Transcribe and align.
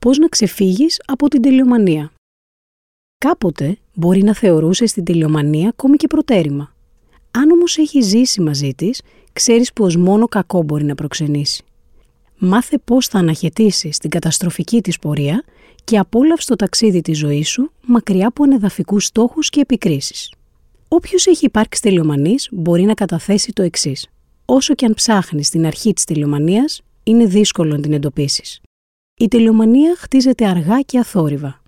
Πώς 0.00 0.18
να 0.18 0.28
ξεφύγεις 0.28 1.00
από 1.06 1.28
την 1.28 1.42
τελειομανία. 1.42 2.12
Κάποτε 3.18 3.78
μπορεί 3.94 4.22
να 4.22 4.34
θεωρούσες 4.34 4.92
την 4.92 5.04
τελειομανία 5.04 5.68
ακόμη 5.68 5.96
και 5.96 6.06
προτέρημα. 6.06 6.74
Αν 7.30 7.50
όμως 7.50 7.78
έχει 7.78 8.00
ζήσει 8.00 8.40
μαζί 8.40 8.74
της, 8.74 9.02
ξέρεις 9.32 9.72
πως 9.72 9.96
μόνο 9.96 10.26
κακό 10.26 10.62
μπορεί 10.62 10.84
να 10.84 10.94
προξενήσει. 10.94 11.64
Μάθε 12.38 12.78
πώς 12.78 13.06
θα 13.06 13.18
αναχαιτήσεις 13.18 13.98
την 13.98 14.10
καταστροφική 14.10 14.80
της 14.80 14.98
πορεία 14.98 15.44
και 15.84 15.98
απόλαυσε 15.98 16.46
το 16.48 16.56
ταξίδι 16.56 17.00
της 17.00 17.18
ζωής 17.18 17.48
σου 17.48 17.70
μακριά 17.82 18.26
από 18.26 18.44
ανεδαφικούς 18.44 19.04
στόχους 19.04 19.48
και 19.48 19.60
επικρίσεις. 19.60 20.32
Όποιος 20.88 21.26
έχει 21.26 21.44
υπάρξει 21.44 21.82
τελειομανής 21.82 22.48
μπορεί 22.52 22.82
να 22.82 22.94
καταθέσει 22.94 23.52
το 23.52 23.62
εξής. 23.62 24.08
Όσο 24.44 24.74
και 24.74 24.86
αν 24.86 24.94
ψάχνεις 24.94 25.46
στην 25.46 25.66
αρχή 25.66 25.92
της 25.92 26.04
τελειομανίας, 26.04 26.82
είναι 27.02 27.24
δύσκολο 27.24 27.72
να 27.72 27.80
την 27.80 27.92
εντοπίσεις. 27.92 28.60
Η 29.20 29.28
τελειομανία 29.28 29.94
χτίζεται 29.98 30.46
αργά 30.46 30.80
και 30.80 30.98
αθόρυβα. 30.98 31.62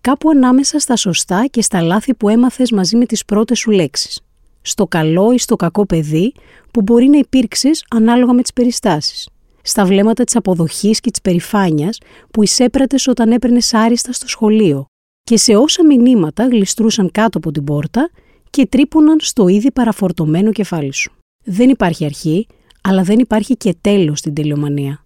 Κάπου 0.00 0.30
ανάμεσα 0.30 0.78
στα 0.78 0.96
σωστά 0.96 1.46
και 1.50 1.62
στα 1.62 1.82
λάθη 1.82 2.14
που 2.14 2.28
έμαθες 2.28 2.70
μαζί 2.70 2.96
με 2.96 3.06
τις 3.06 3.24
πρώτες 3.24 3.58
σου 3.58 3.70
λέξεις. 3.70 4.20
Στο 4.62 4.86
καλό 4.86 5.32
ή 5.32 5.38
στο 5.38 5.56
κακό 5.56 5.86
παιδί 5.86 6.32
που 6.70 6.82
μπορεί 6.82 7.06
να 7.08 7.18
υπήρξεις 7.18 7.84
ανάλογα 7.90 8.32
με 8.32 8.42
τις 8.42 8.52
περιστάσεις. 8.52 9.28
Στα 9.62 9.84
βλέμματα 9.84 10.24
της 10.24 10.36
αποδοχής 10.36 11.00
και 11.00 11.10
της 11.10 11.20
περηφάνειας 11.20 11.98
που 12.30 12.42
εισέπρατες 12.42 13.06
όταν 13.06 13.32
έπαιρνες 13.32 13.74
άριστα 13.74 14.12
στο 14.12 14.28
σχολείο 14.28 14.86
και 15.22 15.36
σε 15.36 15.56
όσα 15.56 15.86
μηνύματα 15.86 16.46
γλιστρούσαν 16.46 17.10
κάτω 17.10 17.38
από 17.38 17.50
την 17.50 17.64
πόρτα 17.64 18.10
και 18.50 18.66
τρύπωναν 18.66 19.18
στο 19.20 19.48
ήδη 19.48 19.72
παραφορτωμένο 19.72 20.52
κεφάλι 20.52 20.92
σου. 20.92 21.12
Δεν 21.44 21.68
υπάρχει 21.68 22.04
αρχή, 22.04 22.46
αλλά 22.82 23.02
δεν 23.02 23.18
υπάρχει 23.18 23.56
και 23.56 23.74
τέλος 23.80 24.18
στην 24.18 24.34
τελειομανία. 24.34 25.03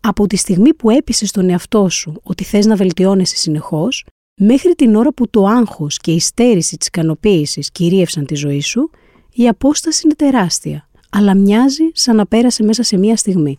Από 0.00 0.26
τη 0.26 0.36
στιγμή 0.36 0.74
που 0.74 0.90
έπεισες 0.90 1.30
τον 1.30 1.50
εαυτό 1.50 1.88
σου 1.88 2.20
ότι 2.22 2.44
θες 2.44 2.66
να 2.66 2.76
βελτιώνεσαι 2.76 3.36
συνεχώς, 3.36 4.04
μέχρι 4.40 4.74
την 4.74 4.94
ώρα 4.94 5.12
που 5.12 5.28
το 5.28 5.44
άγχος 5.44 5.96
και 5.96 6.12
η 6.12 6.20
στέρηση 6.20 6.76
της 6.76 6.86
ικανοποίησης 6.86 7.70
κυρίευσαν 7.70 8.26
τη 8.26 8.34
ζωή 8.34 8.60
σου, 8.60 8.90
η 9.32 9.48
απόσταση 9.48 10.02
είναι 10.04 10.14
τεράστια, 10.14 10.88
αλλά 11.10 11.36
μοιάζει 11.36 11.84
σαν 11.92 12.16
να 12.16 12.26
πέρασε 12.26 12.62
μέσα 12.62 12.82
σε 12.82 12.98
μία 12.98 13.16
στιγμή. 13.16 13.58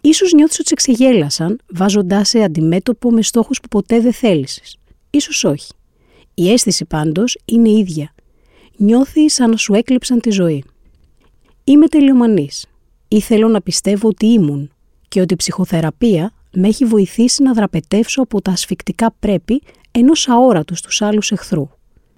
Ίσως 0.00 0.32
νιώθεις 0.32 0.58
ότι 0.58 0.68
σε 0.68 0.74
ξεγέλασαν, 0.74 1.58
βάζοντάς 1.68 2.28
σε 2.28 2.42
αντιμέτωπο 2.42 3.10
με 3.10 3.22
στόχους 3.22 3.60
που 3.60 3.68
ποτέ 3.68 4.00
δεν 4.00 4.12
θέλησες. 4.12 4.78
Ίσως 5.10 5.44
όχι. 5.44 5.72
Η 6.34 6.52
αίσθηση 6.52 6.84
πάντως 6.84 7.38
είναι 7.44 7.70
ίδια 7.70 8.14
νιώθει 8.76 9.30
σαν 9.30 9.50
να 9.50 9.56
σου 9.56 9.74
έκλειψαν 9.74 10.20
τη 10.20 10.30
ζωή. 10.30 10.64
Είμαι 11.64 11.86
τελειομανής 11.86 12.66
ή 13.08 13.20
θέλω 13.20 13.48
να 13.48 13.60
πιστεύω 13.60 14.08
ότι 14.08 14.26
ήμουν 14.26 14.70
και 15.08 15.20
ότι 15.20 15.34
η 15.34 15.36
ψυχοθεραπεία 15.36 16.32
με 16.52 16.68
έχει 16.68 16.84
βοηθήσει 16.84 17.42
να 17.42 17.52
δραπετεύσω 17.52 18.22
από 18.22 18.42
τα 18.42 18.50
ασφικτικά 18.50 19.14
πρέπει 19.18 19.62
ενός 19.90 20.28
αόρατου 20.28 20.74
στους 20.74 21.02
άλλους 21.02 21.30
εχθρού. 21.30 21.68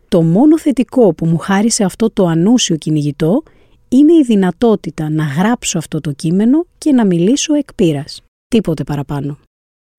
Το 0.09 0.23
μόνο 0.23 0.59
θετικό 0.59 1.15
που 1.15 1.27
μου 1.27 1.39
χάρισε 1.39 1.85
αυτό 1.85 2.11
το 2.11 2.27
ανούσιο 2.27 2.77
κυνηγητό 2.77 3.43
είναι 3.89 4.13
η 4.13 4.23
δυνατότητα 4.23 5.11
να 5.11 5.25
γράψω 5.25 5.79
αυτό 5.79 6.01
το 6.01 6.13
κείμενο 6.13 6.67
και 6.79 6.93
να 6.93 7.07
μιλήσω 7.07 7.55
εκ 7.55 7.75
πείρας. 7.75 8.23
Τίποτε 8.49 8.85
παραπάνω. 8.85 9.39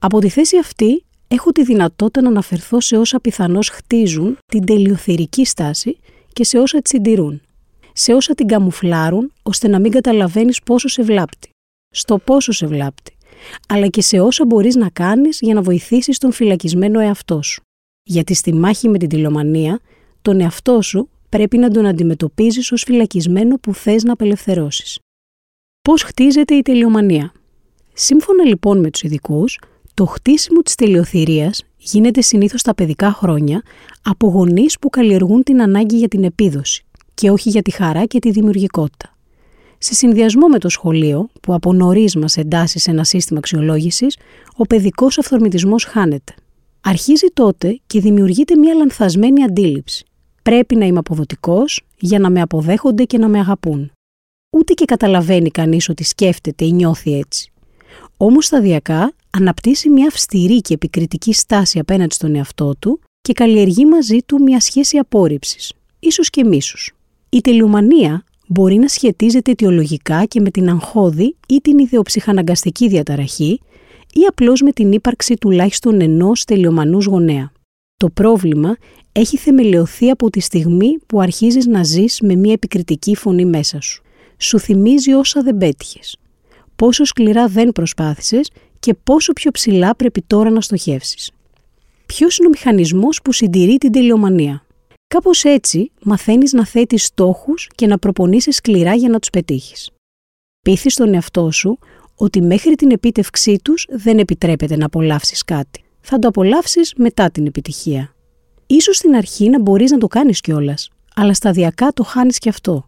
Από 0.02 0.20
τη 0.20 0.30
θέση 0.30 0.58
αυτή 0.58 1.04
έχω 1.28 1.52
τη 1.52 1.64
δυνατότητα 1.64 2.22
να 2.22 2.28
αναφερθώ 2.30 2.82
σε 2.82 2.98
όσα 2.98 3.20
πιθανώς 3.20 3.70
χτίζουν 3.70 4.38
την 4.46 4.66
τελειοθερική 4.66 5.46
στάση 5.46 5.98
και 6.34 6.44
σε 6.44 6.58
όσα 6.58 6.82
τη 6.82 6.90
συντηρούν. 6.90 7.42
Σε 7.94 8.14
όσα 8.14 8.34
την 8.34 8.48
καμουφλάρουν 8.48 9.32
ώστε 9.44 9.68
να 9.68 9.80
μην 9.80 9.92
καταλαβαίνεις 9.92 10.62
πόσο 10.64 10.88
σε 10.88 11.04
βλάπτει. 11.04 11.50
Στο 11.90 12.18
πόσο 12.18 12.52
σε 12.52 12.68
βλάπτει. 12.68 13.14
Αλλά 13.68 13.88
και 13.88 14.02
σε 14.02 14.20
όσα 14.20 14.46
μπορείς 14.46 14.76
να 14.76 14.90
κάνεις 14.90 15.40
για 15.42 15.54
να 15.54 15.62
βοηθήσεις 15.62 16.18
τον 16.18 16.32
φυλακισμένο 16.32 17.00
εαυτό 17.00 17.42
σου. 17.42 17.62
Γιατί 18.04 18.34
στη 18.34 18.54
μάχη 18.54 18.90
με 18.90 18.98
την 18.98 19.10
τηλεομανία, 19.10 19.80
τον 20.22 20.40
εαυτό 20.40 20.82
σου 20.82 21.10
πρέπει 21.30 21.58
να 21.58 21.70
τον 21.70 21.86
αντιμετωπίζεις 21.86 22.72
ως 22.72 22.84
φυλακισμένο 22.84 23.56
που 23.58 23.74
θες 23.74 24.04
να 24.04 24.14
απελευθερώσεις. 24.14 25.00
Πώς 25.82 26.04
χτίζεται 26.04 26.56
η 26.56 26.62
τελειομανία. 26.62 27.32
Σύμφωνα 27.94 28.44
λοιπόν 28.44 28.80
με 28.80 28.90
τους 28.90 29.02
ειδικούς, 29.04 29.60
το 29.94 30.06
χτίσιμο 30.06 30.62
της 30.62 30.76
τελειοθυρίας 30.76 31.64
γίνεται 31.78 32.22
συνήθως 32.22 32.60
στα 32.60 32.76
παιδικά 32.76 33.12
χρόνια 33.12 33.64
από 34.02 34.28
γονείς 34.28 34.80
που 34.80 34.90
καλλιεργούν 34.90 35.44
την 35.44 35.62
ανάγκη 35.62 35.98
για 35.98 36.08
την 36.08 36.24
επίδοση 36.24 36.84
και 37.14 37.30
όχι 37.30 37.50
για 37.50 37.62
τη 37.62 37.72
χαρά 37.72 38.06
και 38.06 38.20
τη 38.20 38.32
δημιουργικότητα. 38.32 39.18
Σε 39.82 39.94
συνδυασμό 39.94 40.48
με 40.48 40.60
το 40.60 40.70
σχολείο, 40.70 41.30
που 41.42 41.54
από 41.54 41.74
νωρίς 41.74 42.16
μας 42.16 42.38
εντάσσει 42.38 42.80
σε 42.80 42.92
ένα 42.92 43.04
σύστημα 43.04 43.40
αξιολόγησης, 43.40 44.18
ο 44.56 44.66
παιδικός 44.66 45.18
αυθορμητισμό 45.18 45.76
χάνεται. 45.88 46.34
Αρχίζει 46.82 47.28
τότε 47.34 47.80
και 47.88 48.00
δημιουργείται 48.00 48.58
μια 48.58 48.74
λανθασμένη 48.74 49.44
αντίληψη. 49.44 50.06
Πρέπει 50.44 50.76
να 50.76 50.86
είμαι 50.86 51.00
αποδοτικός 51.00 51.86
για 52.00 52.20
να 52.20 52.30
με 52.30 52.42
αποδέχονται 52.42 53.04
και 53.04 53.18
να 53.18 53.28
με 53.28 53.40
αγαπούν. 53.40 53.92
Ούτε 54.50 54.74
και 54.74 54.86
καταλαβαίνει 54.86 55.50
κανείς 55.50 55.90
ότι 55.90 56.04
σκέφτεται 56.04 56.66
ή 56.66 56.72
νιώθει 56.72 57.18
έτσι. 57.18 57.52
Όμως 58.18 58.46
σταδιακά 58.46 59.14
αναπτύσσει 59.30 59.90
μια 59.90 60.08
αυστηρή 60.08 60.62
και 60.62 60.74
επικριτική 60.74 61.34
στάση 61.34 61.80
απέναντι 61.80 62.14
στον 62.14 62.36
εαυτό 62.36 62.76
του 62.80 63.00
και 63.22 63.34
καλλιεργεί 63.34 63.86
μαζί 63.86 64.18
του 64.26 64.42
μια 64.42 64.60
σχέση 64.60 64.98
απόρριψης, 64.98 65.74
ίσως 66.00 66.30
και 66.30 66.44
μίσους. 66.44 66.96
Η 67.30 67.42
τελειομανία 67.42 68.24
μπορεί 68.52 68.76
να 68.76 68.88
σχετίζεται 68.88 69.52
αιτιολογικά 69.52 70.26
και 70.26 70.42
με 70.42 70.50
την 70.50 70.70
αγχώδη 70.70 71.36
ή 71.48 71.58
την 71.62 71.78
ιδεοψυχαναγκαστική 71.78 72.88
διαταραχή 72.88 73.60
ή 74.14 74.26
απλώς 74.30 74.62
με 74.62 74.72
την 74.72 74.92
ύπαρξη 74.92 75.34
τουλάχιστον 75.34 76.02
ενός 76.02 76.44
τελειομανούς 76.44 77.06
γονέα. 77.06 77.52
Το 77.98 78.10
πρόβλημα 78.10 78.76
έχει 79.12 79.38
θεμελιωθεί 79.38 80.10
από 80.10 80.30
τη 80.30 80.40
στιγμή 80.40 80.98
που 81.06 81.22
αρχίζεις 81.22 81.66
να 81.66 81.84
ζεις 81.84 82.20
με 82.22 82.36
μια 82.36 82.54
επικριτική 82.54 83.16
φωνή 83.16 83.46
μέσα 83.46 83.82
σου. 83.82 84.04
Σου 84.38 84.60
θυμίζει 84.60 85.14
όσα 85.14 85.42
δεν 85.42 85.58
πέτυχες. 85.58 86.18
Πόσο 86.76 87.04
σκληρά 87.06 87.48
δεν 87.48 87.72
προσπάθησες 87.72 88.50
και 88.80 88.94
πόσο 88.94 89.34
πιο 89.34 89.52
ψηλά 89.52 89.96
πρέπει 89.96 90.22
τώρα 90.28 90.50
να 90.50 90.62
στοχεύσεις. 90.62 91.32
Ποιος 92.06 92.38
είναι 92.38 92.48
ο 92.48 92.50
μηχανισμός 92.50 93.22
που 93.24 93.32
συντηρεί 93.32 93.78
την 93.78 93.92
τελειομανία; 93.92 94.66
Κάπως 95.16 95.44
έτσι 95.44 95.92
μαθαίνεις 96.04 96.54
να 96.54 96.66
θέτεις 96.66 97.06
στόχους 97.06 97.70
και 97.76 97.88
να 97.88 97.98
προπονήσεις 97.98 98.56
σκληρά 98.56 98.94
για 98.94 99.10
να 99.10 99.20
τους 99.20 99.30
πετύχεις. 99.30 99.90
Πείθεις 100.62 100.96
τον 100.96 101.14
εαυτό 101.14 101.52
σου 101.52 101.80
ότι 102.16 102.42
μέχρι 102.42 102.76
την 102.76 102.92
επίτευξή 102.92 103.60
τους 103.64 103.86
δεν 103.90 104.20
επιτρέπεται 104.20 104.78
να 104.78 104.86
απολαύσεις 104.86 105.44
κάτι. 105.44 105.84
Θα 106.02 106.20
το 106.20 106.28
απολαύσεις 106.28 106.94
μετά 106.98 107.32
την 107.32 107.46
επιτυχία. 107.46 108.14
Ίσως 108.68 108.98
στην 108.98 109.16
αρχή 109.16 109.50
να 109.50 109.60
μπορείς 109.60 109.92
να 109.92 109.98
το 109.98 110.08
κάνεις 110.08 110.42
κιόλας, 110.42 110.90
αλλά 111.16 111.34
σταδιακά 111.34 111.94
το 111.94 112.04
χάνεις 112.04 112.38
κι 112.38 112.50
αυτό. 112.50 112.86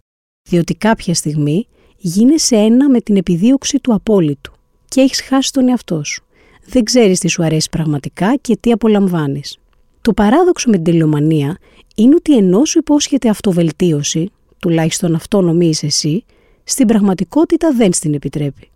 Διότι 0.49 0.75
κάποια 0.75 1.13
στιγμή 1.13 1.67
γίνεσαι 1.97 2.55
ένα 2.55 2.89
με 2.89 3.01
την 3.01 3.15
επιδίωξη 3.15 3.79
του 3.79 3.93
απόλυτου 3.93 4.53
και 4.87 5.01
έχεις 5.01 5.21
χάσει 5.21 5.51
τον 5.51 5.69
εαυτό 5.69 6.03
σου. 6.03 6.23
Δεν 6.65 6.83
ξέρεις 6.83 7.19
τι 7.19 7.27
σου 7.27 7.43
αρέσει 7.43 7.69
πραγματικά 7.69 8.35
και 8.35 8.57
τι 8.59 8.71
απολαμβάνεις. 8.71 9.57
Το 10.01 10.13
παράδοξο 10.13 10.69
με 10.69 10.75
την 10.75 10.83
τελειομανία 10.83 11.57
είναι 11.95 12.15
ότι 12.15 12.37
ενώ 12.37 12.65
σου 12.65 12.79
υπόσχεται 12.79 13.29
αυτοβελτίωση, 13.29 14.31
τουλάχιστον 14.59 15.15
αυτό 15.15 15.41
νομίζεις 15.41 15.83
εσύ, 15.83 16.25
στην 16.63 16.87
πραγματικότητα 16.87 17.73
δεν 17.73 17.93
στην 17.93 18.13
επιτρέπει. 18.13 18.69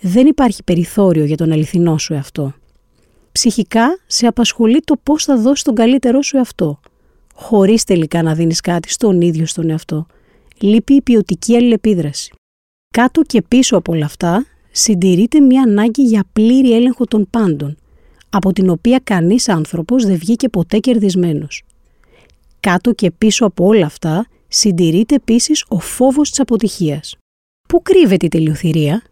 Δεν 0.00 0.26
υπάρχει 0.26 0.62
περιθώριο 0.62 1.24
για 1.24 1.36
τον 1.36 1.52
αληθινό 1.52 1.98
σου 1.98 2.14
εαυτό. 2.14 2.54
Ψυχικά 3.32 3.98
σε 4.06 4.26
απασχολεί 4.26 4.80
το 4.80 4.96
πώς 5.02 5.24
θα 5.24 5.36
δώσεις 5.36 5.64
τον 5.64 5.74
καλύτερό 5.74 6.22
σου 6.22 6.36
εαυτό, 6.36 6.80
χωρίς 7.34 7.84
τελικά 7.84 8.22
να 8.22 8.34
δίνεις 8.34 8.60
κάτι 8.60 8.90
στον 8.90 9.20
ίδιο 9.20 9.46
στον 9.46 9.70
εαυτό. 9.70 10.06
Λείπει 10.58 10.94
η 10.94 11.02
ποιοτική 11.02 11.56
αλληλεπίδραση. 11.56 12.32
Κάτω 12.94 13.22
και 13.22 13.42
πίσω 13.42 13.76
από 13.76 13.92
όλα 13.92 14.04
αυτά 14.04 14.46
συντηρείται 14.70 15.40
μια 15.40 15.62
ανάγκη 15.62 16.02
για 16.02 16.24
πλήρη 16.32 16.74
έλεγχο 16.74 17.04
των 17.04 17.26
πάντων, 17.30 17.76
από 18.30 18.52
την 18.52 18.68
οποία 18.68 19.00
κανείς 19.04 19.48
άνθρωπος 19.48 20.06
δεν 20.06 20.16
βγήκε 20.16 20.48
ποτέ 20.48 20.78
κερδισμένος. 20.78 21.62
Κάτω 22.66 22.92
και 22.92 23.10
πίσω 23.10 23.46
από 23.46 23.66
όλα 23.66 23.86
αυτά 23.86 24.26
συντηρείται 24.48 25.14
επίσης 25.14 25.64
ο 25.68 25.78
φόβος 25.78 26.30
της 26.30 26.40
αποτυχίας. 26.40 27.16
Πού 27.68 27.82
κρύβεται 27.82 28.26
η 28.26 28.28
τελειοθυρία; 28.28 29.02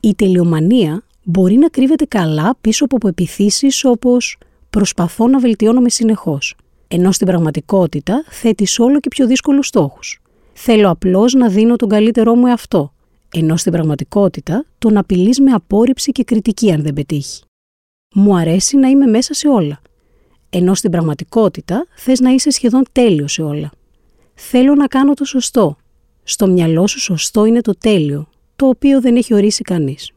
Η 0.00 0.14
τελειομανία 0.14 1.02
μπορεί 1.24 1.56
να 1.56 1.68
κρύβεται 1.68 2.04
καλά 2.04 2.56
πίσω 2.60 2.84
από 2.84 3.08
επιθύσεις 3.08 3.84
όπως 3.84 4.38
«προσπαθώ 4.70 5.28
να 5.28 5.38
βελτιώνομαι 5.38 5.88
συνεχώς», 5.88 6.56
ενώ 6.88 7.12
στην 7.12 7.26
πραγματικότητα 7.26 8.24
θέτεις 8.28 8.78
όλο 8.78 9.00
και 9.00 9.08
πιο 9.08 9.26
δύσκολους 9.26 9.66
στόχους. 9.66 10.20
Θέλω 10.52 10.90
απλώς 10.90 11.32
να 11.32 11.48
δίνω 11.48 11.76
τον 11.76 11.88
καλύτερό 11.88 12.34
μου 12.34 12.46
εαυτό 12.46 12.92
ενώ 13.34 13.56
στην 13.56 13.72
πραγματικότητα 13.72 14.64
τον 14.78 14.96
απειλείς 14.96 15.40
με 15.40 15.50
απόρριψη 15.50 16.12
και 16.12 16.24
κριτική 16.24 16.72
αν 16.72 16.82
δεν 16.82 16.92
πετύχει. 16.92 17.42
Μου 18.14 18.36
αρέσει 18.36 18.76
να 18.76 18.88
είμαι 18.88 19.06
μέσα 19.06 19.34
σε 19.34 19.48
όλα, 19.48 19.80
ενώ 20.50 20.74
στην 20.74 20.90
πραγματικότητα 20.90 21.86
θες 21.96 22.20
να 22.20 22.30
είσαι 22.30 22.50
σχεδόν 22.50 22.82
τέλειος 22.92 23.32
σε 23.32 23.42
όλα. 23.42 23.70
Θέλω 24.34 24.74
να 24.74 24.86
κάνω 24.86 25.14
το 25.14 25.24
σωστό. 25.24 25.76
Στο 26.22 26.46
μυαλό 26.46 26.86
σου 26.86 27.00
σωστό 27.00 27.44
είναι 27.44 27.60
το 27.60 27.72
τέλειο, 27.78 28.28
το 28.56 28.66
οποίο 28.66 29.00
δεν 29.00 29.16
έχει 29.16 29.34
ορίσει 29.34 29.62
κανείς. 29.62 30.10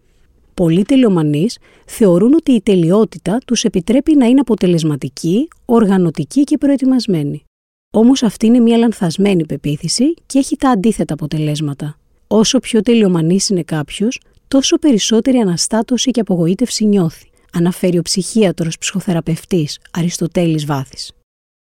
Πολλοί 0.53 0.83
τελειομανείς 0.83 1.57
θεωρούν 1.85 2.33
ότι 2.33 2.51
η 2.51 2.61
τελειότητα 2.61 3.37
τους 3.45 3.63
επιτρέπει 3.63 4.15
να 4.15 4.25
είναι 4.25 4.39
αποτελεσματικοί, 4.39 5.47
οργανωτικοί 5.65 6.43
και 6.43 6.57
προετοιμασμένοι. 6.57 7.43
Όμως 7.91 8.23
αυτή 8.23 8.45
είναι 8.45 8.59
μια 8.59 8.77
λανθασμένη 8.77 9.45
πεποίθηση 9.45 10.13
και 10.25 10.39
έχει 10.39 10.55
τα 10.55 10.69
αντίθετα 10.69 11.13
αποτελέσματα. 11.13 11.97
Όσο 12.27 12.59
πιο 12.59 12.81
τελειομανής 12.81 13.49
είναι 13.49 13.63
κάποιος, 13.63 14.19
τόσο 14.47 14.77
περισσότερη 14.77 15.37
αναστάτωση 15.37 16.11
και 16.11 16.19
απογοήτευση 16.19 16.85
νιώθει, 16.85 17.28
αναφέρει 17.53 17.97
ο 17.97 18.01
ψυχίατρος 18.01 18.77
ψυχοθεραπευτής 18.77 19.79
Αριστοτέλης 19.91 20.65
Βάθης. 20.65 21.11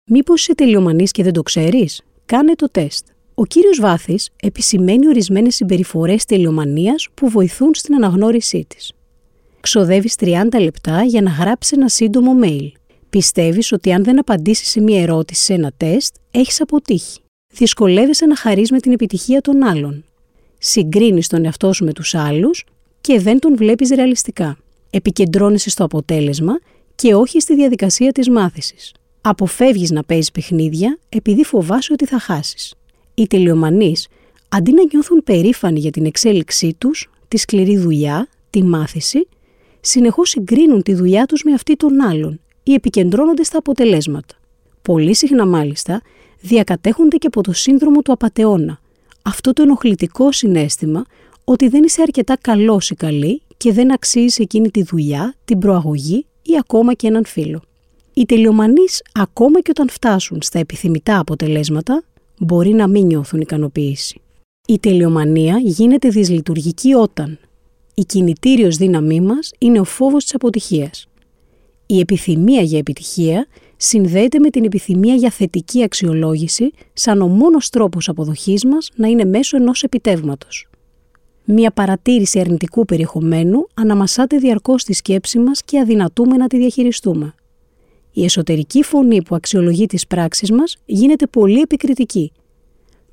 Μήπως 0.09 0.41
είσαι 0.41 0.55
τελειομανής 0.55 1.11
και 1.11 1.23
δεν 1.23 1.33
το 1.33 1.43
ξέρεις; 1.43 2.01
Κάνε 2.25 2.55
το 2.55 2.69
τεστ. 2.71 3.05
Ο 3.35 3.45
κύριος 3.45 3.79
Βάθης 3.79 4.29
επισημαίνει 4.41 5.07
ορισμένες 5.07 5.55
συμπεριφορές 5.55 6.25
τελειομανίας 6.25 7.07
που 7.13 7.29
βοηθούν 7.29 7.73
στην 7.73 7.95
αναγνώρισή 7.95 8.65
της. 8.67 8.91
Ξοδεύεις 9.59 10.15
30 10.15 10.59
λεπτά 10.59 11.03
για 11.03 11.21
να 11.21 11.29
γράψεις 11.29 11.71
ένα 11.71 11.89
σύντομο 11.89 12.31
mail. 12.43 12.71
Πιστεύεις 13.09 13.71
ότι 13.71 13.93
αν 13.93 14.03
δεν 14.03 14.19
απαντήσεις 14.19 14.69
σε 14.69 14.81
μία 14.81 15.01
ερώτηση 15.01 15.43
σε 15.43 15.53
ένα 15.53 15.71
τεστ, 15.77 16.15
έχεις 16.31 16.61
αποτύχει. 16.61 17.19
Δυσκολεύεσαι 17.53 18.25
να 18.25 18.35
χαρείς 18.35 18.71
με 18.71 18.79
την 18.79 18.91
επιτυχία 18.91 19.41
των 19.41 19.63
άλλων. 19.63 20.05
Συγκρίνεις 20.57 21.27
τον 21.27 21.45
εαυτό 21.45 21.73
σου 21.73 21.85
με 21.85 21.93
τους 21.93 22.15
άλλους 22.15 22.65
και 23.01 23.19
δεν 23.19 23.39
τον 23.39 23.55
βλέπεις 23.55 23.89
ρεαλιστικά. 23.89 24.57
Επικεντρώνεσαι 24.93 25.69
στο 25.69 25.83
αποτέλεσμα 25.83 26.59
και 26.95 27.13
όχι 27.13 27.39
στη 27.39 27.55
διαδικασία 27.55 28.11
της 28.11 28.29
μάθησης. 28.29 28.93
Αποφεύγεις 29.21 29.91
να 29.91 30.03
παίζεις 30.03 30.31
παιχνίδια 30.31 30.99
επειδή 31.09 31.43
φοβάσαι 31.43 31.93
ότι 31.93 32.05
θα 32.05 32.19
χάσεις. 32.19 32.73
Οι 33.13 33.27
τελειομανείς, 33.27 34.07
αντί 34.49 34.71
να 34.71 34.83
νιώθουν 34.91 35.23
περήφανοι 35.23 35.79
για 35.79 35.91
την 35.91 36.05
εξέλιξή 36.05 36.75
τους, 36.77 37.09
τη 37.27 37.37
σκληρή 37.37 37.77
δουλειά, 37.77 38.27
τη 38.49 38.63
μάθηση, 38.63 39.27
συνεχώς 39.81 40.29
συγκρίνουν 40.29 40.83
τη 40.83 40.93
δουλειά 40.93 41.25
τους 41.25 41.43
με 41.43 41.53
αυτή 41.53 41.75
των 41.75 42.01
άλλων 42.01 42.39
ή 42.63 42.73
επικεντρώνονται 42.73 43.43
στα 43.43 43.57
αποτελέσματα. 43.57 44.35
Πολύ 44.81 45.15
συχνά 45.15 45.45
μάλιστα 45.45 46.01
διακατέχονται 46.41 47.17
και 47.17 47.27
από 47.27 47.41
το 47.41 47.53
σύνδρομο 47.53 48.01
του 48.01 48.11
απατεώνα, 48.11 48.79
αυτό 49.21 49.53
το 49.53 49.61
ενοχλητικό 49.61 50.31
συνέστημα 50.31 51.05
ότι 51.43 51.67
δεν 51.67 51.83
είσαι 51.83 52.01
αρκετά 52.01 52.37
καλός 52.41 52.89
ή 52.89 52.95
καλή 52.95 53.41
και 53.61 53.73
δεν 53.73 53.93
αξίζει 53.93 54.41
εκείνη 54.41 54.71
τη 54.71 54.83
δουλειά, 54.83 55.35
την 55.45 55.59
προαγωγή 55.59 56.25
ή 56.41 56.57
ακόμα 56.59 56.93
και 56.93 57.07
έναν 57.07 57.25
φίλο. 57.25 57.61
Οι 58.13 58.25
τελειομανείς 58.25 59.01
ακόμα 59.13 59.61
και 59.61 59.69
όταν 59.69 59.89
φτάσουν 59.89 60.41
στα 60.41 60.59
επιθυμητά 60.59 61.19
αποτελέσματα 61.19 62.03
μπορεί 62.39 62.69
να 62.69 62.87
μην 62.87 63.05
νιώθουν 63.05 63.41
ικανοποίηση. 63.41 64.21
Η 64.67 64.79
τελειομανία 64.79 65.57
γίνεται 65.57 66.09
δυσλειτουργική 66.09 66.93
όταν 66.93 67.39
η 67.93 68.03
κινητήριος 68.03 68.77
δύναμή 68.77 69.21
μας 69.21 69.51
είναι 69.59 69.79
ο 69.79 69.83
φόβος 69.83 70.23
της 70.23 70.35
αποτυχίας. 70.35 71.07
Η 71.85 71.99
επιθυμία 71.99 72.61
για 72.61 72.77
επιτυχία 72.77 73.47
συνδέεται 73.77 74.39
με 74.39 74.49
την 74.49 74.63
επιθυμία 74.63 75.15
για 75.15 75.29
θετική 75.29 75.83
αξιολόγηση 75.83 76.71
σαν 76.93 77.21
ο 77.21 77.27
μόνος 77.27 77.69
τρόπος 77.69 78.09
αποδοχής 78.09 78.65
μας 78.65 78.89
να 78.95 79.07
είναι 79.07 79.25
μέσω 79.25 79.57
ενός 79.57 79.83
επιτεύγματος. 79.83 80.70
Μία 81.45 81.71
παρατήρηση 81.71 82.39
αρνητικού 82.39 82.85
περιεχομένου 82.85 83.67
αναμασάται 83.73 84.37
διαρκώς 84.37 84.81
στη 84.81 84.93
σκέψη 84.93 85.39
μας 85.39 85.63
και 85.63 85.79
αδυνατούμε 85.79 86.37
να 86.37 86.47
τη 86.47 86.57
διαχειριστούμε. 86.57 87.33
Η 88.11 88.23
εσωτερική 88.23 88.83
φωνή 88.83 89.23
που 89.23 89.35
αξιολογεί 89.35 89.85
τις 89.85 90.07
πράξεις 90.07 90.51
μας 90.51 90.77
γίνεται 90.85 91.27
πολύ 91.27 91.59
επικριτική. 91.59 92.31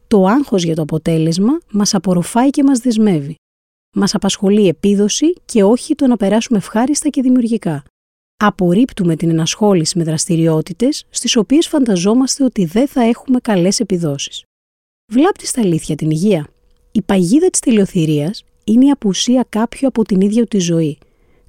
Το 0.07 0.25
άγχος 0.25 0.63
για 0.63 0.75
το 0.75 0.83
αποτέλεσμα 0.83 1.59
μας 1.71 1.95
απορροφάει 1.95 2.51
και 2.51 2.63
μας 2.63 2.79
δεσμεύει. 2.79 3.35
Μας 3.97 4.15
απασχολεί 4.15 4.63
η 4.63 4.69
επίδοση 4.69 5.33
και 5.45 5.63
όχι 5.63 5.95
το 5.95 6.07
να 6.07 6.17
περάσουμε 6.17 6.59
ευχάριστα 6.59 7.09
και 7.09 7.23
δημιουργικά. 7.23 7.83
Απορρίπτουμε 8.37 9.17
την 9.17 9.31
ενασχόληση 9.31 9.99
με 9.99 10.05
δραστηριότητες 10.05 11.05
στις 11.11 11.37
οποίες 11.37 11.69
φανταζόμαστε 11.69 12.45
ότι 12.45 12.65
δεν 12.65 12.89
θα 12.89 13.03
έχουμε 13.03 13.39
καλές 13.41 13.81
επιδόσεις. 13.81 14.43
Βλάπτεις 15.13 15.49
στα 15.49 15.61
αλήθεια 15.61 15.97
την 15.97 16.11
υγεία. 16.11 16.49
Η 16.93 17.02
παγίδα 17.02 17.50
της 17.50 17.61
τελειοθυρίας 17.61 18.44
είναι 18.64 18.87
η 18.87 18.90
απουσία 18.90 19.46
κάποιου 19.49 19.88
από 19.88 20.05
την 20.05 20.20
ίδια 20.20 20.46
τη 20.46 20.58
ζωή, 20.58 20.99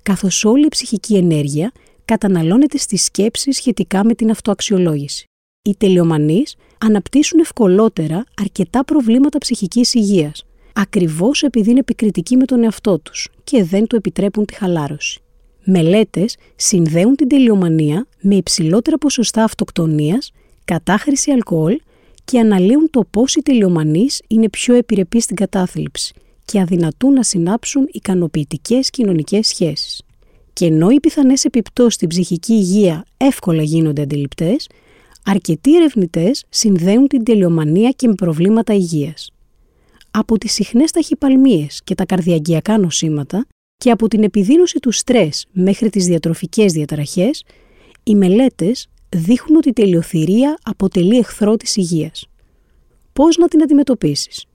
καθώς 0.03 0.45
όλη 0.45 0.65
η 0.65 0.69
ψυχική 0.69 1.15
ενέργεια 1.15 1.71
καταναλώνεται 2.06 2.77
στη 2.77 2.97
σκέψη 2.97 3.51
σχετικά 3.51 4.06
με 4.06 4.15
την 4.15 4.30
αυτοαξιολόγηση. 4.30 5.24
Οι 5.62 5.75
τελειομανείς 5.77 6.56
αναπτύσσουν 6.77 7.39
ευκολότερα 7.39 8.24
αρκετά 8.41 8.86
προβλήματα 8.86 9.38
ψυχικής 9.38 9.94
υγείας, 9.94 10.45
ακριβώς 10.74 11.44
επειδή 11.44 11.69
είναι 11.69 11.80
επικριτικοί 11.80 12.38
με 12.38 12.45
τον 12.45 12.63
εαυτό 12.63 13.00
τους 13.00 13.30
και 13.44 13.63
δεν 13.63 13.88
του 13.88 13.95
επιτρέπουν 13.95 14.45
τη 14.45 14.53
χαλάρωση. 14.53 15.19
Μελέτες 15.63 16.38
συνδέουν 16.56 17.15
την 17.15 17.27
τελειομανία 17.27 18.07
με 18.21 18.36
υψηλότερα 18.36 18.97
ποσοστά 18.97 19.44
αυτοκτονίας, 19.44 20.31
κατάχρηση 20.65 21.31
αλκοόλ 21.31 21.80
και 22.30 22.40
αναλύουν 22.40 22.90
το 22.90 23.04
πώς 23.10 23.36
οι 23.36 23.42
τελειομανείς 23.42 24.22
είναι 24.28 24.50
πιο 24.50 24.74
επιρρεπείς 24.76 25.24
στην 25.24 25.36
κατάθλιψη 25.36 26.14
και 26.46 26.60
αδυνατούν 26.60 27.14
να 27.14 27.24
συνάψουν 27.24 27.88
ικανοποιητικές 27.92 28.90
κοινωνικές 28.90 29.48
σχέσεις. 29.48 30.02
Και 30.54 30.66
ενώ 30.66 30.90
οι 30.90 31.00
πιθανές 31.00 31.46
επιπτώσεις 31.46 31.94
στην 31.94 32.08
ψυχική 32.08 32.54
υγεία 32.54 33.06
εύκολα 33.18 33.64
γίνονται 33.64 34.02
αντιληπτές, 34.02 34.70
αρκετοί 35.26 35.76
ερευνητές 35.76 36.46
συνδέουν 36.50 37.08
την 37.08 37.24
τελειομανία 37.24 37.90
και 37.90 38.08
με 38.08 38.14
προβλήματα 38.14 38.74
υγείας. 38.74 39.32
Από 40.12 40.38
τις 40.38 40.54
συχνές 40.54 40.92
ταχυπαλμίες 40.92 41.82
και 41.84 41.96
τα 41.96 42.06
καρδιαγκιακά 42.06 42.78
νοσήματα 42.78 43.46
και 43.78 43.92
από 43.92 44.08
την 44.08 44.24
επιδείνωση 44.24 44.80
του 44.80 44.92
στρες 44.92 45.46
μέχρι 45.52 45.90
τις 45.90 46.06
διατροφικές 46.06 46.74
διαταραχές, 46.74 47.44
οι 48.04 48.16
μελέτες 48.16 48.88
δείχνουν 49.10 49.58
ότι 49.58 49.70
η 49.70 49.74
τελειοθυρία 49.74 50.58
αποτελεί 50.64 51.18
εχθρό 51.18 51.56
της 51.58 51.76
υγείας. 51.76 52.28
Πώς 53.14 53.38
να 53.38 53.48
την 53.48 53.62
αντιμετωπίσεις; 53.62 54.46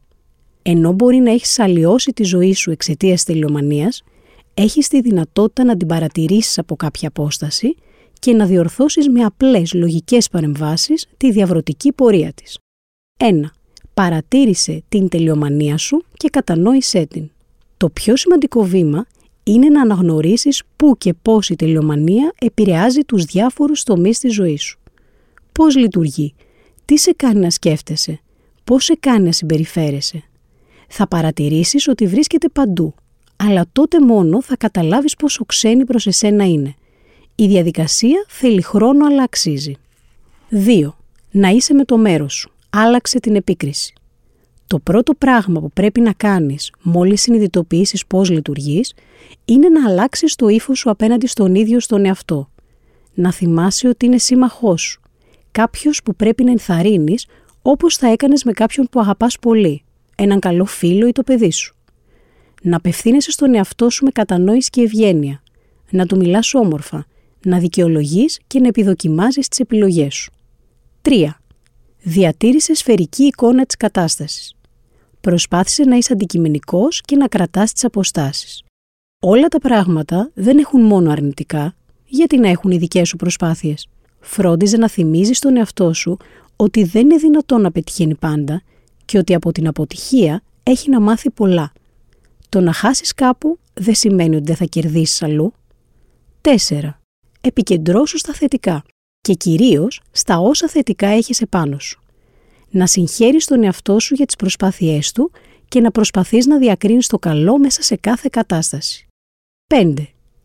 Ενώ 0.62 0.93
μπορεί 0.93 1.17
να 1.17 1.31
έχεις 1.31 1.59
αλλοιώσει 1.59 2.12
τη 2.12 2.23
ζωή 2.23 2.55
σου 2.55 2.71
εξαιτίας 2.71 3.25
τελειομανίας, 3.25 4.03
έχεις 4.55 4.89
τη 4.89 5.01
δυνατότητα 5.01 5.65
να 5.65 5.77
την 5.77 5.87
παρατηρήσεις 5.87 6.59
από 6.59 6.77
κάποια 6.77 7.09
απόσταση 7.09 7.75
και 8.19 8.33
να 8.33 8.47
διορθώσεις 8.47 9.09
με 9.09 9.23
απλές 9.23 9.73
λογικές 9.73 10.29
παρεμβάσεις 10.29 11.06
τη 11.17 11.31
διαβρωτική 11.31 11.93
πορεία 11.93 12.33
της. 12.33 12.59
1. 13.19 13.51
Παρατήρησε 13.95 14.83
την 14.89 15.09
τελειομανία 15.09 15.77
σου 15.77 16.05
και 16.15 16.29
κατανόησέ 16.29 17.06
την. 17.06 17.31
Το 17.77 17.91
πιο 17.91 18.17
σημαντικό 18.17 18.62
βήμα 18.62 19.06
είναι 19.44 19.69
να 19.69 19.81
αναγνωρίσεις 19.81 20.62
πού 20.76 20.96
και 20.99 21.14
πώς 21.23 21.49
η 21.49 21.56
τελειομανία 21.56 22.32
επηρεάζει 22.38 23.00
τους 23.00 23.25
διάφορους 23.25 23.82
τομείς 23.82 24.19
της 24.19 24.35
ζωής 24.35 24.63
σου. 24.63 24.79
Πώς 25.53 25.77
λειτουργεί, 25.77 26.34
τι 26.84 26.98
σε 26.98 27.13
κάνει 27.17 27.41
να 27.41 27.51
σκέφτεσαι, 27.51 28.20
πώς 28.65 28.84
σε 28.84 28.96
κάνει 29.01 29.24
να 29.24 29.32
συμπεριφέρεσαι. 29.32 30.22
Θα 30.89 31.08
παρατηρήσεις 31.08 31.89
ότι 31.89 32.06
βρίσκεται 32.06 32.48
παντού, 32.48 32.94
αλλά 33.36 33.67
τότε 33.72 34.01
μόνο 34.01 34.43
θα 34.43 34.56
καταλάβεις 34.56 35.17
πόσο 35.17 35.44
ξένη 35.44 35.84
προς 35.84 36.06
εσένα 36.06 36.44
είναι. 36.44 36.74
Η 37.34 37.46
διαδικασία 37.46 38.24
θέλει 38.29 38.63
χρόνο 38.63 39.06
αλλά 39.06 39.22
αξίζει. 39.22 39.74
2. 40.51 40.94
Να 41.31 41.48
είσαι 41.48 41.74
με 41.74 41.84
το 41.84 41.96
μέρος 41.96 42.34
σου. 42.34 42.51
Άλλαξε 42.70 43.20
την 43.20 43.36
επίκριση. 43.36 43.93
Το 44.74 44.81
πρώτο 44.81 45.14
πράγμα 45.14 45.60
που 45.60 45.70
πρέπει 45.70 46.00
να 46.00 46.12
κάνεις 46.12 46.72
μόλις 46.82 47.20
συνειδητοποιήσεις 47.20 48.06
πώς 48.06 48.31
λειτουργείς 48.31 48.94
είναι 49.44 49.69
να 49.69 49.88
αλλάξεις 49.88 50.34
το 50.34 50.48
ύφος 50.48 50.78
σου 50.78 50.90
απέναντι 50.90 51.26
στον 51.26 51.54
ίδιο 51.54 51.81
στον 51.81 52.04
εαυτό. 52.04 52.50
Να 53.14 53.32
θυμάσαι 53.32 53.88
ότι 53.88 54.06
είναι 54.06 54.19
σύμμαχός 54.19 54.82
σου. 54.82 55.00
Κάποιος 55.50 56.02
που 56.02 56.14
πρέπει 56.14 56.44
να 56.44 56.50
ενθαρρύνεις 56.50 57.26
όπως 57.62 57.96
θα 57.96 58.10
έκανες 58.12 58.44
με 58.44 58.52
κάποιον 58.52 58.88
που 58.90 59.00
αγαπάς 59.00 59.38
πολύ. 59.38 59.84
Έναν 60.16 60.38
καλό 60.38 60.64
φίλο 60.64 61.06
ή 61.06 61.12
το 61.12 61.22
παιδί 61.22 61.50
σου. 61.50 61.74
Να 62.62 62.76
απευθύνεσαι 62.76 63.31
στον 63.31 63.54
εαυτό 63.54 63.90
σου 63.90 64.04
με 64.04 64.10
κατανόηση 64.10 64.70
και 64.70 64.81
ευγένεια. 64.81 65.43
Να 65.90 66.06
του 66.06 66.16
μιλάς 66.16 66.54
όμορφα. 66.54 67.06
Να 67.44 67.58
δικαιολογείς 67.58 68.40
και 68.46 68.60
να 68.60 68.69
επιδοκιμάζεις 68.69 69.48
τις 69.48 69.58
επιλογές 69.58 70.14
σου. 70.14 70.32
3. 71.02 71.40
Διατήρησε 72.02 72.74
σφαιρική 72.74 73.22
εικόνα 73.22 73.66
της 73.66 73.76
κατάστασης. 73.76 74.54
Προσπάθησε 75.24 75.84
να 75.84 75.96
είσαι 75.96 76.12
αντικειμενικός 76.12 77.00
και 77.00 77.16
να 77.16 77.28
κρατάς 77.28 77.72
τις 77.72 77.84
αποστάσεις. 77.84 78.62
Όλα 79.22 79.48
τα 79.48 79.58
πράγματα 79.58 80.31
δεν 80.34 80.58
έχουν 80.58 80.82
μόνο 80.82 81.10
αρνητικά, 81.10 81.74
γιατί 82.04 82.38
να 82.38 82.48
έχουν 82.48 82.70
οι 82.70 82.78
δικές 82.78 83.08
σου 83.08 83.16
προσπάθειες. 83.16 83.88
Φρόντιζε 84.20 84.76
να 84.76 84.88
θυμίζεις 84.88 85.38
τον 85.38 85.56
εαυτό 85.56 85.93
σου 85.93 86.16
ότι 86.56 86.84
δεν 86.84 87.02
είναι 87.02 87.16
δυνατόν 87.16 87.60
να 87.60 87.72
πετυχαίνει 87.72 88.14
πάντα 88.14 88.62
και 89.04 89.19
ότι 89.19 89.34
από 89.34 89.52
την 89.52 89.66
αποτυχία 89.66 90.43
έχει 90.62 90.90
να 90.90 91.00
μάθει 91.00 91.31
πολλά. 91.31 91.72
Το 92.48 92.60
να 92.60 92.72
χάσεις 92.72 93.14
κάπου 93.14 93.58
δεν 93.74 93.94
σημαίνει 93.94 94.36
ότι 94.36 94.44
δεν 94.44 94.56
θα 94.56 94.64
κερδίσεις 94.64 95.22
αλλού. 95.22 95.52
4. 96.40 96.90
Επικεντρώσου 97.40 98.19
στα 98.19 98.32
θετικά 98.32 98.84
και 99.20 99.34
κυρίως 99.34 100.00
στα 100.10 100.38
όσα 100.38 100.69
θετικά 100.69 101.06
έχεις 101.06 101.40
επάνω 101.40 101.78
σου. 101.78 102.04
Να 102.76 102.86
συγχαίρεις 102.86 103.46
τον 103.46 103.62
εαυτό 103.62 104.00
σου 104.00 104.14
για 104.14 104.26
τις 104.26 104.36
προσπάθειές 104.36 105.12
του 105.12 105.31
και 105.69 105.81
να 105.81 105.90
προσπαθείς 105.90 106.46
να 106.46 106.58
διακρίνεις 106.58 107.06
το 107.06 107.19
καλό 107.19 107.58
μέσα 107.58 107.82
σε 107.82 107.96
κάθε 107.96 108.28
κατάσταση. 108.32 109.06
5. 109.74 109.94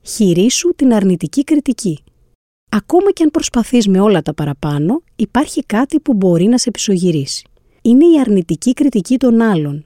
Χειρίσου 0.01 0.75
την 0.75 0.93
αρνητική 0.93 1.43
κριτική. 1.43 2.03
Ακόμα 2.69 3.11
και 3.11 3.23
αν 3.23 3.29
προσπαθείς 3.29 3.87
με 3.87 3.99
όλα 3.99 4.21
τα 4.21 4.33
παραπάνω, 4.33 5.01
υπάρχει 5.15 5.63
κάτι 5.63 5.99
που 5.99 6.13
μπορεί 6.13 6.45
να 6.45 6.57
σε 6.57 6.71
πισωγυρίσει. 6.71 7.47
Είναι 7.81 8.05
η 8.05 8.19
αρνητική 8.19 8.73
κριτική 8.73 9.17
των 9.17 9.41
άλλων. 9.41 9.85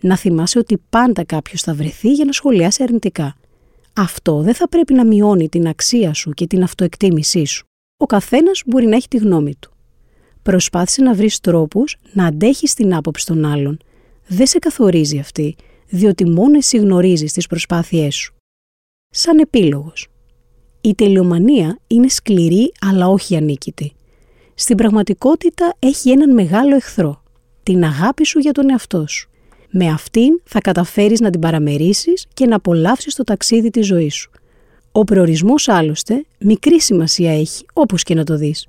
Να 0.00 0.16
θυμάσαι 0.16 0.58
ότι 0.58 0.82
πάντα 0.90 1.24
κάποιος 1.24 1.62
θα 1.62 1.74
βρεθεί 1.74 2.12
για 2.12 2.24
να 2.24 2.32
σχολιάσει 2.32 2.82
αρνητικά. 2.82 3.36
Αυτό 3.92 4.40
δεν 4.40 4.54
θα 4.54 4.68
πρέπει 4.68 4.94
να 4.94 5.06
μειώνει 5.06 5.48
την 5.48 5.68
αξία 5.68 6.14
σου 6.14 6.30
και 6.30 6.46
την 6.46 6.62
αυτοεκτίμησή 6.62 7.44
σου. 7.44 7.64
Ο 7.96 8.06
καθένας 8.06 8.62
μπορεί 8.66 8.86
να 8.86 8.96
έχει 8.96 9.08
τη 9.08 9.16
γνώμη 9.16 9.54
του. 9.54 9.72
Προσπάθησε 10.42 11.02
να 11.02 11.14
βρεις 11.14 11.40
τρόπους 11.40 11.96
να 12.12 12.26
αντέχεις 12.26 12.74
την 12.74 12.94
άποψη 12.94 13.26
των 13.26 13.44
άλλων. 13.44 13.78
Δεν 14.26 14.46
σε 14.46 14.58
καθορίζει 14.58 15.18
αυτή, 15.18 15.56
διότι 15.88 16.28
μόνο 16.28 16.56
εσύ 16.56 16.78
γνωρίζεις 16.78 17.32
τις 17.32 17.46
προσπάθειές 17.46 18.14
σου. 18.14 18.34
Σαν 19.10 19.38
επίλογος. 19.38 20.08
Η 20.80 20.94
τελειομανία 20.94 21.78
είναι 21.86 22.08
σκληρή 22.08 22.72
αλλά 22.80 23.08
όχι 23.08 23.36
ανίκητη. 23.36 23.92
Στην 24.54 24.76
πραγματικότητα 24.76 25.74
έχει 25.78 26.10
έναν 26.10 26.34
μεγάλο 26.34 26.74
εχθρό. 26.74 27.22
Την 27.62 27.84
αγάπη 27.84 28.26
σου 28.26 28.38
για 28.38 28.52
τον 28.52 28.70
εαυτό 28.70 29.06
σου. 29.06 29.30
Με 29.70 29.88
αυτήν 29.88 30.40
θα 30.44 30.60
καταφέρεις 30.60 31.20
να 31.20 31.30
την 31.30 31.40
παραμερίσεις 31.40 32.26
και 32.34 32.46
να 32.46 32.56
απολαύσεις 32.56 33.14
το 33.14 33.24
ταξίδι 33.24 33.70
της 33.70 33.86
ζωής 33.86 34.14
σου. 34.14 34.30
Ο 34.92 35.04
προορισμός 35.04 35.68
άλλωστε 35.68 36.24
μικρή 36.38 36.80
σημασία 36.80 37.38
έχει 37.38 37.64
όπως 37.72 38.02
και 38.02 38.14
να 38.14 38.24
το 38.24 38.36
δεις. 38.36 38.66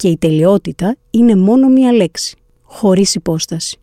Και 0.00 0.08
η 0.08 0.16
τελειότητα 0.16 0.96
είναι 1.10 1.36
μόνο 1.36 1.68
μία 1.68 1.92
λέξη, 1.92 2.36
χωρίς 2.62 3.14
υπόσταση. 3.14 3.79